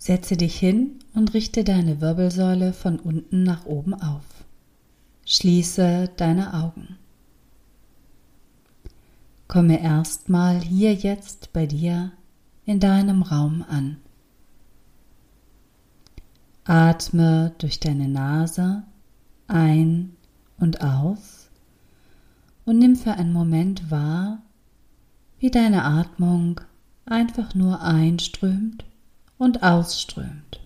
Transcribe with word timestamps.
Setze 0.00 0.38
dich 0.38 0.58
hin 0.58 0.98
und 1.12 1.34
richte 1.34 1.62
deine 1.62 2.00
Wirbelsäule 2.00 2.72
von 2.72 2.98
unten 2.98 3.42
nach 3.42 3.66
oben 3.66 3.92
auf. 3.92 4.24
Schließe 5.26 6.08
deine 6.16 6.54
Augen. 6.54 6.96
Komme 9.46 9.82
erstmal 9.82 10.58
hier 10.58 10.94
jetzt 10.94 11.52
bei 11.52 11.66
dir 11.66 12.12
in 12.64 12.80
deinem 12.80 13.20
Raum 13.20 13.62
an. 13.68 13.98
Atme 16.64 17.52
durch 17.58 17.78
deine 17.78 18.08
Nase 18.08 18.82
ein 19.48 20.16
und 20.56 20.80
aus 20.80 21.50
und 22.64 22.78
nimm 22.78 22.96
für 22.96 23.12
einen 23.12 23.34
Moment 23.34 23.90
wahr, 23.90 24.40
wie 25.40 25.50
deine 25.50 25.84
Atmung 25.84 26.62
einfach 27.04 27.54
nur 27.54 27.82
einströmt 27.82 28.84
und 29.40 29.62
ausströmt. 29.62 30.60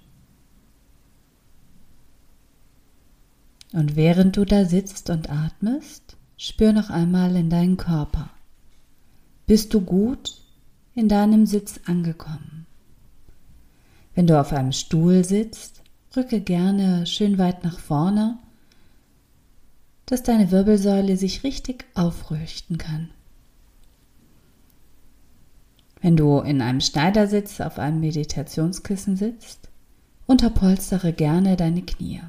Und 3.72 3.94
während 3.94 4.36
du 4.36 4.44
da 4.44 4.64
sitzt 4.64 5.10
und 5.10 5.30
atmest, 5.30 6.16
spür 6.36 6.72
noch 6.72 6.90
einmal 6.90 7.36
in 7.36 7.50
deinen 7.50 7.76
Körper. 7.76 8.30
Bist 9.46 9.74
du 9.74 9.80
gut 9.80 10.40
in 10.96 11.08
deinem 11.08 11.46
Sitz 11.46 11.80
angekommen? 11.86 12.66
Wenn 14.16 14.26
du 14.26 14.40
auf 14.40 14.52
einem 14.52 14.72
Stuhl 14.72 15.24
sitzt, 15.24 15.82
rücke 16.16 16.40
gerne 16.40 17.06
schön 17.06 17.38
weit 17.38 17.62
nach 17.62 17.78
vorne, 17.78 18.38
dass 20.06 20.24
deine 20.24 20.50
Wirbelsäule 20.50 21.16
sich 21.16 21.44
richtig 21.44 21.84
aufrichten 21.94 22.76
kann. 22.76 23.10
Wenn 26.04 26.18
du 26.18 26.40
in 26.40 26.60
einem 26.60 26.82
Schneidersitz 26.82 27.62
auf 27.62 27.78
einem 27.78 28.00
Meditationskissen 28.00 29.16
sitzt, 29.16 29.70
unterpolstere 30.26 31.14
gerne 31.14 31.56
deine 31.56 31.80
Knie. 31.80 32.20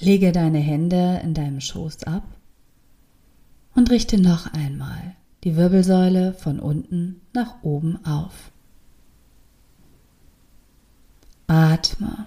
Lege 0.00 0.32
deine 0.32 0.58
Hände 0.58 1.20
in 1.22 1.34
deinem 1.34 1.60
Schoß 1.60 2.02
ab 2.02 2.24
und 3.76 3.92
richte 3.92 4.20
noch 4.20 4.52
einmal 4.52 5.14
die 5.44 5.54
Wirbelsäule 5.54 6.32
von 6.32 6.58
unten 6.58 7.20
nach 7.32 7.62
oben 7.62 8.04
auf. 8.04 8.50
Atme. 11.46 12.26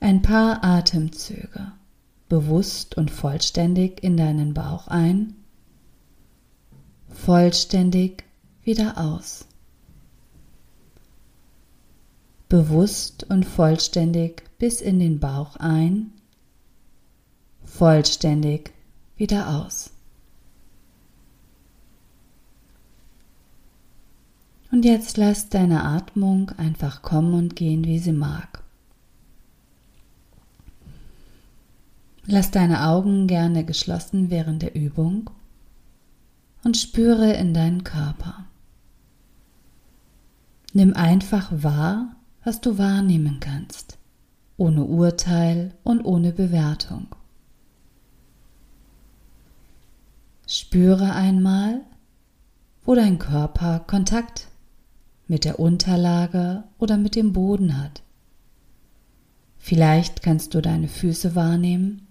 Ein 0.00 0.22
paar 0.22 0.64
Atemzüge 0.64 1.72
bewusst 2.30 2.96
und 2.96 3.10
vollständig 3.10 4.02
in 4.02 4.16
deinen 4.16 4.54
Bauch 4.54 4.88
ein, 4.88 5.34
vollständig 7.10 8.24
wieder 8.62 8.98
aus 8.98 9.46
bewusst 12.50 13.24
und 13.30 13.46
vollständig 13.46 14.42
bis 14.58 14.82
in 14.82 14.98
den 14.98 15.20
Bauch 15.20 15.56
ein, 15.56 16.12
vollständig 17.64 18.72
wieder 19.16 19.48
aus. 19.48 19.90
Und 24.70 24.84
jetzt 24.84 25.16
lass 25.16 25.48
deine 25.48 25.84
Atmung 25.84 26.50
einfach 26.50 27.02
kommen 27.02 27.34
und 27.34 27.56
gehen, 27.56 27.84
wie 27.84 27.98
sie 27.98 28.12
mag. 28.12 28.62
Lass 32.26 32.50
deine 32.50 32.86
Augen 32.86 33.26
gerne 33.26 33.64
geschlossen 33.64 34.30
während 34.30 34.62
der 34.62 34.74
Übung 34.74 35.30
und 36.64 36.76
spüre 36.76 37.32
in 37.32 37.54
deinen 37.54 37.84
Körper. 37.84 38.46
Nimm 40.72 40.94
einfach 40.94 41.50
wahr, 41.50 42.16
was 42.44 42.60
du 42.60 42.78
wahrnehmen 42.78 43.40
kannst, 43.40 43.98
ohne 44.56 44.84
Urteil 44.84 45.74
und 45.82 46.04
ohne 46.04 46.32
Bewertung. 46.32 47.08
Spüre 50.46 51.12
einmal, 51.12 51.80
wo 52.84 52.94
dein 52.94 53.18
Körper 53.18 53.80
Kontakt 53.86 54.48
mit 55.28 55.44
der 55.44 55.60
Unterlage 55.60 56.64
oder 56.78 56.96
mit 56.96 57.14
dem 57.14 57.32
Boden 57.32 57.80
hat. 57.80 58.02
Vielleicht 59.58 60.22
kannst 60.22 60.54
du 60.54 60.60
deine 60.60 60.88
Füße 60.88 61.36
wahrnehmen, 61.36 62.08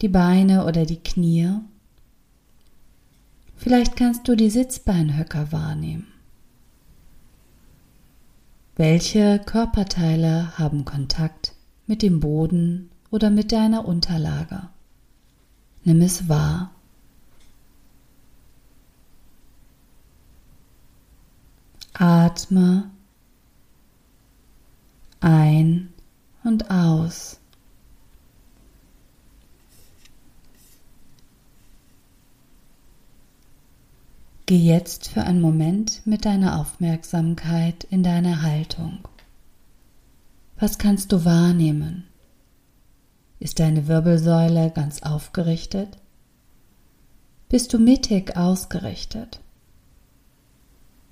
die 0.00 0.08
Beine 0.08 0.64
oder 0.64 0.86
die 0.86 0.98
Knie. 1.02 1.50
Vielleicht 3.56 3.96
kannst 3.96 4.28
du 4.28 4.36
die 4.36 4.50
Sitzbeinhöcker 4.50 5.50
wahrnehmen. 5.52 6.06
Welche 8.76 9.38
Körperteile 9.38 10.58
haben 10.58 10.84
Kontakt 10.84 11.54
mit 11.86 12.02
dem 12.02 12.20
Boden 12.20 12.90
oder 13.10 13.30
mit 13.30 13.50
deiner 13.52 13.86
Unterlage? 13.86 14.68
Nimm 15.84 16.02
es 16.02 16.28
wahr. 16.28 16.72
Atme 21.94 22.90
ein 25.20 25.92
und 26.44 26.70
aus. 26.70 27.40
Geh 34.48 34.58
jetzt 34.58 35.08
für 35.08 35.24
einen 35.24 35.40
Moment 35.40 36.06
mit 36.06 36.24
deiner 36.24 36.60
Aufmerksamkeit 36.60 37.82
in 37.82 38.04
deine 38.04 38.42
Haltung. 38.42 39.08
Was 40.56 40.78
kannst 40.78 41.10
du 41.10 41.24
wahrnehmen? 41.24 42.04
Ist 43.40 43.58
deine 43.58 43.88
Wirbelsäule 43.88 44.70
ganz 44.70 45.02
aufgerichtet? 45.02 45.98
Bist 47.48 47.72
du 47.72 47.80
mittig 47.80 48.36
ausgerichtet? 48.36 49.40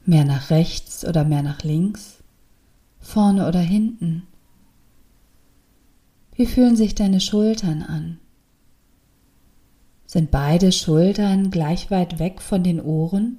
Mehr 0.06 0.24
nach 0.24 0.50
rechts 0.50 1.04
oder 1.04 1.24
mehr 1.24 1.42
nach 1.42 1.64
links? 1.64 2.22
Vorne 3.00 3.48
oder 3.48 3.60
hinten? 3.60 4.28
Wie 6.36 6.46
fühlen 6.46 6.76
sich 6.76 6.94
deine 6.94 7.20
Schultern 7.20 7.82
an? 7.82 8.20
Sind 10.14 10.30
beide 10.30 10.70
Schultern 10.70 11.50
gleich 11.50 11.90
weit 11.90 12.20
weg 12.20 12.40
von 12.40 12.62
den 12.62 12.80
Ohren? 12.80 13.36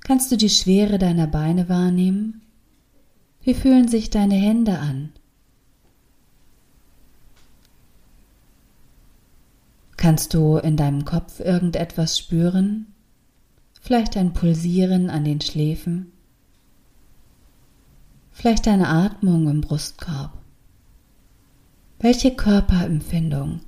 Kannst 0.00 0.30
du 0.30 0.36
die 0.36 0.50
Schwere 0.50 0.98
deiner 0.98 1.26
Beine 1.26 1.70
wahrnehmen? 1.70 2.42
Wie 3.40 3.54
fühlen 3.54 3.88
sich 3.88 4.10
deine 4.10 4.34
Hände 4.34 4.80
an? 4.80 5.14
Kannst 9.96 10.34
du 10.34 10.58
in 10.58 10.76
deinem 10.76 11.06
Kopf 11.06 11.40
irgendetwas 11.40 12.18
spüren? 12.18 12.92
Vielleicht 13.80 14.18
ein 14.18 14.34
Pulsieren 14.34 15.08
an 15.08 15.24
den 15.24 15.40
Schläfen? 15.40 16.12
Vielleicht 18.30 18.68
eine 18.68 18.88
Atmung 18.88 19.48
im 19.48 19.62
Brustkorb? 19.62 20.43
Welche 21.98 22.34
Körperempfindung 22.34 23.60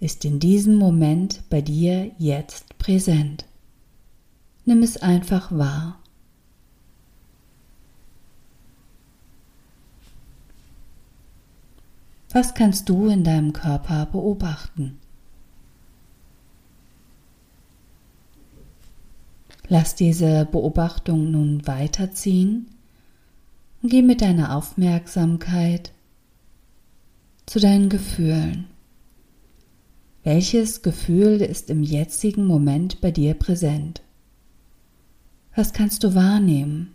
ist 0.00 0.24
in 0.24 0.38
diesem 0.38 0.76
Moment 0.76 1.42
bei 1.50 1.60
dir 1.60 2.12
jetzt 2.18 2.78
präsent? 2.78 3.46
Nimm 4.64 4.82
es 4.82 4.96
einfach 4.96 5.50
wahr. 5.50 5.98
Was 12.30 12.54
kannst 12.54 12.88
du 12.88 13.08
in 13.08 13.24
deinem 13.24 13.52
Körper 13.52 14.06
beobachten? 14.06 14.98
Lass 19.68 19.94
diese 19.94 20.44
Beobachtung 20.44 21.30
nun 21.30 21.66
weiterziehen 21.66 22.68
und 23.82 23.88
geh 23.88 24.02
mit 24.02 24.20
deiner 24.20 24.54
Aufmerksamkeit 24.54 25.92
zu 27.46 27.60
deinen 27.60 27.88
Gefühlen. 27.88 28.66
Welches 30.24 30.82
Gefühl 30.82 31.40
ist 31.40 31.70
im 31.70 31.84
jetzigen 31.84 32.46
Moment 32.46 33.00
bei 33.00 33.12
dir 33.12 33.34
präsent? 33.34 34.02
Was 35.54 35.72
kannst 35.72 36.02
du 36.02 36.14
wahrnehmen? 36.14 36.92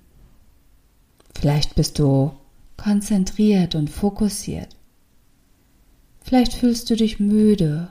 Vielleicht 1.34 1.76
bist 1.76 1.98
du 1.98 2.34
konzentriert 2.76 3.76
und 3.76 3.90
fokussiert. 3.90 4.76
Vielleicht 6.20 6.54
fühlst 6.54 6.90
du 6.90 6.96
dich 6.96 7.20
müde. 7.20 7.90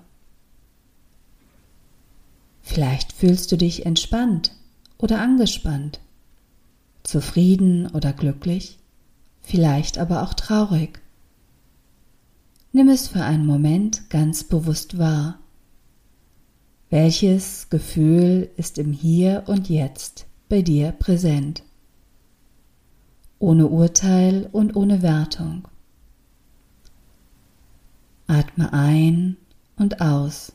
Vielleicht 2.61 3.13
fühlst 3.13 3.51
du 3.51 3.57
dich 3.57 3.87
entspannt 3.87 4.53
oder 4.99 5.21
angespannt, 5.21 6.01
zufrieden 7.03 7.87
oder 7.89 8.13
glücklich, 8.13 8.79
vielleicht 9.41 9.99
aber 9.99 10.23
auch 10.23 10.35
traurig. 10.35 11.01
Nimm 12.73 12.89
es 12.89 13.09
für 13.09 13.25
einen 13.25 13.47
Moment 13.47 14.09
ganz 14.11 14.45
bewusst 14.45 14.97
wahr. 14.97 15.41
Welches 16.89 17.69
Gefühl 17.69 18.49
ist 18.57 18.79
im 18.79 18.93
Hier 18.93 19.43
und 19.47 19.69
Jetzt 19.69 20.27
bei 20.49 20.63
dir 20.63 20.93
präsent? 20.93 21.65
Ohne 23.41 23.67
Urteil 23.67 24.49
und 24.53 24.77
ohne 24.77 25.03
Wertung. 25.03 25.67
Atme 28.29 28.73
ein 28.73 29.37
und 29.77 30.01
aus. 30.01 30.53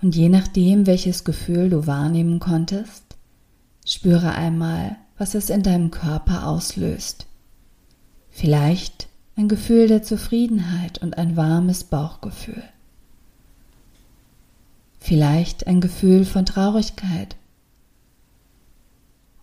Und 0.00 0.16
je 0.16 0.30
nachdem, 0.30 0.86
welches 0.86 1.24
Gefühl 1.24 1.68
du 1.68 1.86
wahrnehmen 1.86 2.38
konntest, 2.38 3.16
spüre 3.84 4.32
einmal, 4.32 4.96
was 5.18 5.34
es 5.34 5.50
in 5.50 5.62
deinem 5.62 5.90
Körper 5.90 6.46
auslöst. 6.46 7.26
Vielleicht 8.30 9.08
ein 9.36 9.48
Gefühl 9.48 9.88
der 9.88 10.02
Zufriedenheit 10.02 10.98
und 10.98 11.18
ein 11.18 11.36
warmes 11.36 11.84
Bauchgefühl. 11.84 12.62
Vielleicht 15.00 15.66
ein 15.66 15.80
Gefühl 15.80 16.24
von 16.24 16.46
Traurigkeit. 16.46 17.36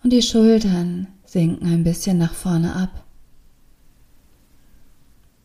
Und 0.04 0.12
die 0.12 0.22
Schultern 0.22 1.08
sinken 1.26 1.68
ein 1.68 1.84
bisschen 1.84 2.18
nach 2.18 2.34
vorne 2.34 2.76
ab. 2.76 3.04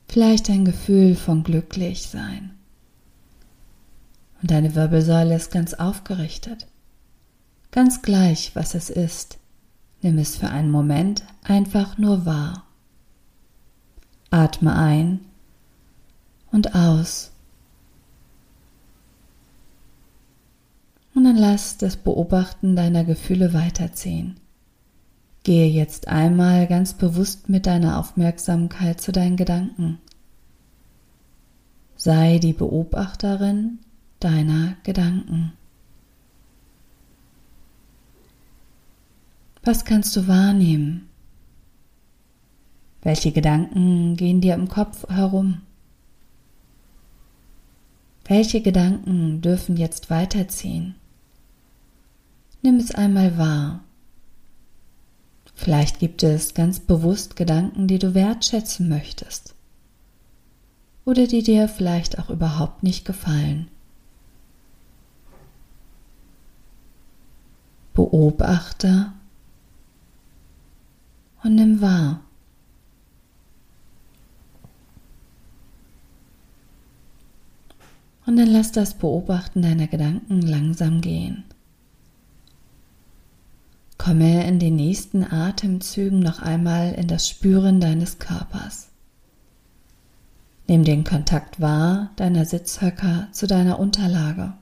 Vielleicht 0.09 0.51
ein 0.51 0.65
Gefühl 0.65 1.15
von 1.15 1.45
glücklich 1.45 2.07
sein. 2.07 2.51
Und 4.43 4.51
deine 4.51 4.75
Wirbelsäule 4.75 5.35
ist 5.37 5.51
ganz 5.51 5.75
aufgerichtet. 5.75 6.67
Ganz 7.71 8.03
gleich, 8.03 8.51
was 8.55 8.75
es 8.75 8.91
ist. 8.91 9.40
Nimm 10.03 10.19
es 10.19 10.37
für 10.37 10.49
einen 10.49 10.71
Moment 10.71 11.25
einfach 11.43 11.99
nur 11.99 12.25
wahr. 12.25 12.65
Atme 14.31 14.75
ein 14.75 15.21
und 16.51 16.75
aus. 16.75 17.33
Und 21.15 21.25
dann 21.25 21.37
lass 21.37 21.77
das 21.77 21.97
Beobachten 21.97 22.77
deiner 22.77 23.05
Gefühle 23.05 23.53
weiterziehen. 23.53 24.37
Gehe 25.43 25.69
jetzt 25.69 26.09
einmal 26.09 26.67
ganz 26.67 26.95
bewusst 26.95 27.49
mit 27.49 27.67
deiner 27.67 27.99
Aufmerksamkeit 27.99 29.01
zu 29.01 29.11
deinen 29.11 29.37
Gedanken. 29.37 29.99
Sei 31.97 32.39
die 32.39 32.53
Beobachterin 32.53 33.81
deiner 34.21 34.77
Gedanken. 34.85 35.53
Was 39.63 39.85
kannst 39.85 40.17
du 40.17 40.27
wahrnehmen? 40.27 41.09
Welche 43.03 43.31
Gedanken 43.31 44.17
gehen 44.17 44.41
dir 44.41 44.55
im 44.55 44.69
Kopf 44.69 45.09
herum? 45.09 45.61
Welche 48.25 48.63
Gedanken 48.63 49.43
dürfen 49.43 49.77
jetzt 49.77 50.09
weiterziehen? 50.09 50.95
Nimm 52.63 52.77
es 52.77 52.95
einmal 52.95 53.37
wahr. 53.37 53.81
Vielleicht 55.55 55.99
gibt 55.99 56.23
es 56.23 56.55
ganz 56.55 56.81
bewusst 56.81 57.37
Gedanken, 57.37 57.87
die 57.87 57.99
du 57.99 58.15
wertschätzen 58.15 58.89
möchtest 58.89 59.55
oder 61.05 61.27
die 61.27 61.43
dir 61.43 61.69
vielleicht 61.69 62.19
auch 62.19 62.31
überhaupt 62.31 62.83
nicht 62.83 63.05
gefallen. 63.05 63.69
Beobachte 67.93 69.13
und 71.51 71.57
nimm 71.57 71.81
wahr. 71.81 72.21
Und 78.25 78.37
dann 78.37 78.47
lass 78.47 78.71
das 78.71 78.95
Beobachten 78.95 79.61
deiner 79.61 79.89
Gedanken 79.89 80.43
langsam 80.43 81.01
gehen. 81.01 81.43
Komme 83.99 84.47
in 84.47 84.61
den 84.61 84.77
nächsten 84.77 85.25
Atemzügen 85.25 86.21
noch 86.21 86.39
einmal 86.41 86.93
in 86.93 87.09
das 87.09 87.29
Spüren 87.29 87.81
deines 87.81 88.21
Körpers. 88.21 88.91
Nimm 90.69 90.85
den 90.85 91.03
Kontakt 91.03 91.61
wahr 91.61 92.11
deiner 92.15 92.45
Sitzhöcker 92.45 93.27
zu 93.33 93.49
deiner 93.49 93.81
Unterlage. 93.81 94.53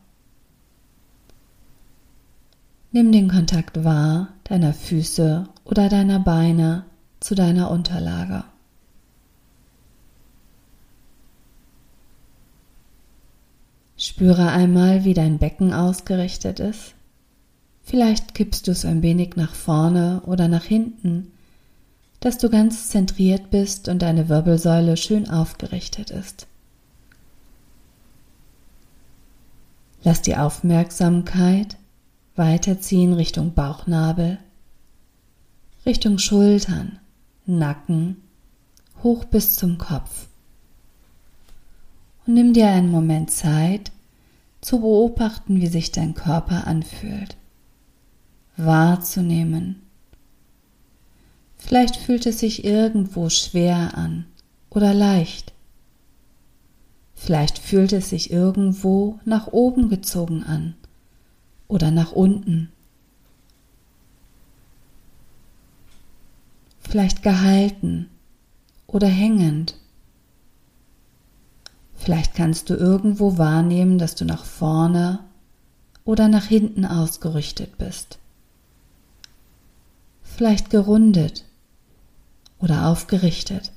Nimm 2.93 3.13
den 3.13 3.29
Kontakt 3.29 3.85
wahr 3.85 4.29
deiner 4.45 4.73
Füße 4.73 5.47
oder 5.69 5.89
deiner 5.89 6.19
Beine 6.19 6.85
zu 7.21 7.35
deiner 7.35 7.71
Unterlage. 7.71 8.45
Spüre 13.97 14.49
einmal, 14.49 15.05
wie 15.05 15.15
dein 15.15 15.39
Becken 15.39 15.73
ausgerichtet 15.73 16.61
ist. 16.61 16.95
Vielleicht 17.83 18.35
kippst 18.35 18.67
du 18.67 18.71
es 18.71 18.85
ein 18.85 19.03
wenig 19.03 19.37
nach 19.37 19.55
vorne 19.55 20.23
oder 20.25 20.49
nach 20.49 20.65
hinten, 20.65 21.33
dass 22.21 22.39
du 22.39 22.49
ganz 22.49 22.89
zentriert 22.89 23.51
bist 23.51 23.89
und 23.89 24.01
deine 24.01 24.29
Wirbelsäule 24.29 24.97
schön 24.97 25.29
aufgerichtet 25.29 26.11
ist. 26.11 26.47
Lass 30.03 30.23
die 30.23 30.37
Aufmerksamkeit 30.37 31.77
weiterziehen 32.37 33.13
Richtung 33.13 33.53
Bauchnabel, 33.55 34.39
Richtung 35.89 36.19
Schultern, 36.19 36.99
Nacken, 37.47 38.19
hoch 39.03 39.25
bis 39.25 39.57
zum 39.57 39.79
Kopf. 39.79 40.27
Und 42.27 42.35
nimm 42.35 42.53
dir 42.53 42.69
einen 42.69 42.91
Moment 42.91 43.31
Zeit, 43.31 43.91
zu 44.61 44.81
beobachten, 44.81 45.63
wie 45.63 45.67
sich 45.67 45.91
dein 45.91 46.13
Körper 46.13 46.67
anfühlt, 46.67 47.39
wahrzunehmen. 48.59 49.81
Vielleicht 51.57 51.97
fühlt 51.97 52.27
es 52.27 52.41
sich 52.41 52.65
irgendwo 52.65 53.31
schwer 53.31 53.97
an 53.97 54.27
oder 54.69 54.93
leicht. 54.93 55.55
Vielleicht 57.15 57.59
fühlt 57.59 57.95
es 57.95 58.11
sich 58.11 58.31
irgendwo 58.31 59.21
nach 59.25 59.47
oben 59.47 59.89
gezogen 59.89 60.43
an 60.43 60.75
oder 61.67 61.91
nach 61.91 62.13
unten. 62.13 62.73
Vielleicht 66.89 67.23
gehalten 67.23 68.09
oder 68.87 69.09
hängend. 69.09 69.77
Vielleicht 71.95 72.35
kannst 72.35 72.71
du 72.71 72.75
irgendwo 72.75 73.39
wahrnehmen, 73.39 73.99
dass 73.99 74.15
du 74.15 74.25
nach 74.25 74.45
vorne 74.45 75.21
oder 76.05 76.29
nach 76.29 76.47
hinten 76.47 76.85
ausgerichtet 76.85 77.77
bist. 77.77 78.19
Vielleicht 80.23 80.71
gerundet 80.71 81.45
oder 82.59 82.87
aufgerichtet. 82.87 83.73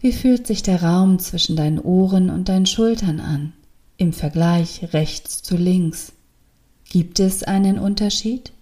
Wie 0.00 0.12
fühlt 0.12 0.46
sich 0.46 0.62
der 0.62 0.82
Raum 0.82 1.18
zwischen 1.18 1.56
deinen 1.56 1.78
Ohren 1.78 2.30
und 2.30 2.48
deinen 2.48 2.66
Schultern 2.66 3.20
an? 3.20 3.52
im 4.02 4.12
Vergleich 4.12 4.92
rechts 4.92 5.42
zu 5.42 5.56
links? 5.56 6.12
Gibt 6.90 7.20
es 7.20 7.44
einen 7.44 7.78
Unterschied? 7.78 8.52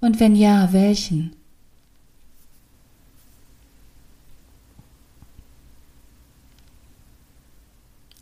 Und 0.00 0.20
wenn 0.20 0.36
ja, 0.36 0.72
welchen? 0.72 1.34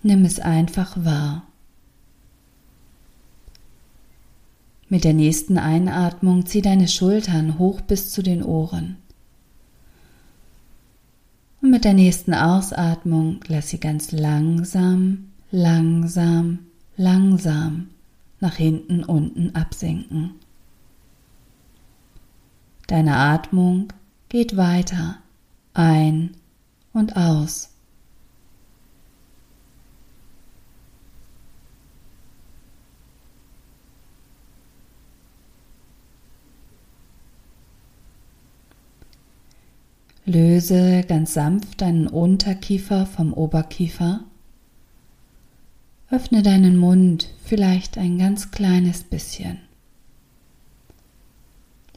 Nimm 0.02 0.24
es 0.24 0.38
einfach 0.38 1.04
wahr. 1.04 1.42
Mit 4.88 5.04
der 5.04 5.14
nächsten 5.14 5.58
Einatmung 5.58 6.46
zieh 6.46 6.62
deine 6.62 6.86
Schultern 6.86 7.58
hoch 7.58 7.80
bis 7.80 8.12
zu 8.12 8.22
den 8.22 8.42
Ohren. 8.42 8.96
Und 11.60 11.70
mit 11.70 11.84
der 11.84 11.94
nächsten 11.94 12.34
Ausatmung 12.34 13.40
lass 13.48 13.70
sie 13.70 13.80
ganz 13.80 14.12
langsam 14.12 15.32
langsam, 15.50 16.58
langsam 16.96 17.88
nach 18.40 18.56
hinten 18.56 19.04
unten 19.04 19.54
absinken. 19.54 20.32
Deine 22.86 23.16
Atmung 23.16 23.92
geht 24.28 24.56
weiter 24.56 25.18
ein 25.74 26.36
und 26.92 27.16
aus. 27.16 27.70
Löse 40.24 41.04
ganz 41.06 41.34
sanft 41.34 41.80
deinen 41.80 42.08
Unterkiefer 42.08 43.06
vom 43.06 43.32
Oberkiefer. 43.32 44.24
Öffne 46.10 46.42
deinen 46.42 46.76
Mund 46.76 47.28
vielleicht 47.44 47.96
ein 47.96 48.18
ganz 48.18 48.50
kleines 48.50 49.04
bisschen. 49.04 49.65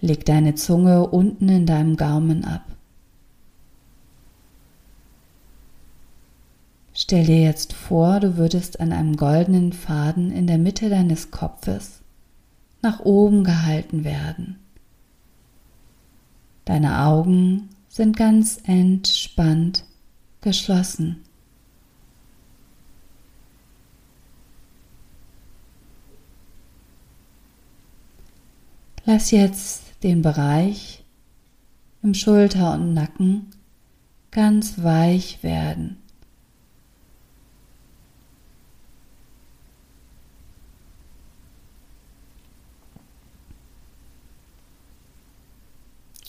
Leg 0.01 0.25
deine 0.25 0.56
Zunge 0.56 1.08
unten 1.08 1.50
in 1.50 1.65
deinem 1.65 1.98
Gaumen 1.98 2.46
ab. 2.46 2.63
Stell 6.94 7.25
dir 7.25 7.41
jetzt 7.41 7.74
vor, 7.74 8.20
du 8.20 8.38
würdest 8.38 8.79
an 8.79 8.91
einem 8.91 9.15
goldenen 9.15 9.74
Faden 9.74 10.32
in 10.32 10.48
der 10.48 10.58
Mitte 10.58 10.89
deines 10.89 11.32
Kopfes 11.32 12.01
nach 12.82 13.00
oben 13.01 13.44
gehalten 13.44 14.03
werden. 14.03 14.58
Deine 16.65 17.03
Augen 17.03 17.70
sind 17.88 18.15
ganz 18.15 18.60
entspannt 18.63 19.84
geschlossen. 20.41 21.24
Lass 29.06 29.32
jetzt 29.32 29.88
den 30.03 30.22
Bereich 30.22 31.03
im 32.01 32.13
Schulter 32.13 32.74
und 32.74 32.94
Nacken 32.94 33.48
ganz 34.32 34.82
weich 34.82 35.44
werden. 35.44 35.98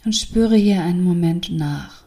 und 0.05 0.15
spüre 0.15 0.57
hier 0.57 0.83
einen 0.83 1.05
Moment 1.05 1.51
nach. 1.51 2.05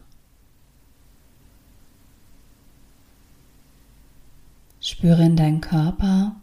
Spüre 4.80 5.24
in 5.24 5.36
deinen 5.36 5.62
Körper, 5.62 6.36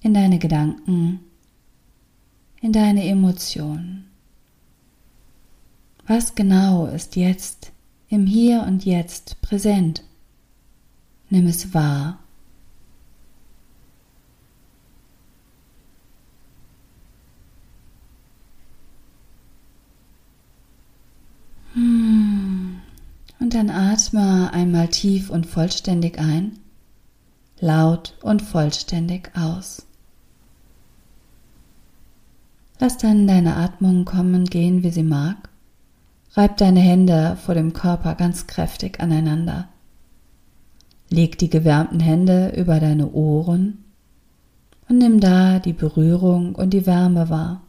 in 0.00 0.14
deine 0.14 0.38
Gedanken, 0.38 1.20
in 2.60 2.72
deine 2.72 3.04
Emotionen. 3.08 4.10
Was 6.06 6.34
genau 6.34 6.86
ist 6.86 7.16
jetzt 7.16 7.72
im 8.08 8.26
Hier 8.26 8.62
und 8.62 8.84
Jetzt 8.84 9.40
präsent? 9.42 10.02
Nimm 11.30 11.46
es 11.46 11.74
wahr. 11.74 12.18
Und 21.74 23.54
dann 23.54 23.70
atme 23.70 24.50
einmal 24.52 24.88
tief 24.88 25.30
und 25.30 25.46
vollständig 25.46 26.18
ein, 26.18 26.58
laut 27.60 28.14
und 28.22 28.42
vollständig 28.42 29.30
aus. 29.36 29.87
Lass 32.80 32.96
dann 32.96 33.26
deine 33.26 33.56
Atmung 33.56 34.04
kommen 34.04 34.34
und 34.34 34.50
gehen, 34.50 34.82
wie 34.82 34.90
sie 34.90 35.02
mag. 35.02 35.48
Reib 36.32 36.56
deine 36.58 36.80
Hände 36.80 37.36
vor 37.44 37.54
dem 37.54 37.72
Körper 37.72 38.14
ganz 38.14 38.46
kräftig 38.46 39.00
aneinander. 39.00 39.68
Leg 41.10 41.38
die 41.38 41.50
gewärmten 41.50 42.00
Hände 42.00 42.52
über 42.56 42.78
deine 42.78 43.10
Ohren 43.10 43.84
und 44.88 44.98
nimm 44.98 45.20
da 45.20 45.58
die 45.58 45.72
Berührung 45.72 46.54
und 46.54 46.70
die 46.70 46.86
Wärme 46.86 47.28
wahr. 47.28 47.62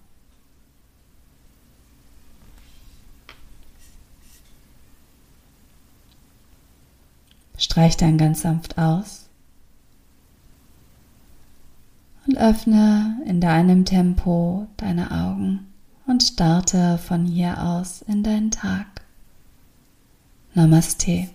Streich 7.58 7.98
dann 7.98 8.18
ganz 8.18 8.42
sanft 8.42 8.78
aus 8.78 9.29
und 12.30 12.38
öffne 12.38 13.18
in 13.26 13.42
deinem 13.42 13.86
Tempo 13.86 14.68
deine 14.78 15.10
Augen 15.10 15.66
und 16.06 16.22
starte 16.22 17.00
von 17.00 17.26
hier 17.26 17.60
aus 17.60 18.04
in 18.04 18.22
deinen 18.22 18.52
Tag. 18.52 18.86
Namaste. 20.54 21.30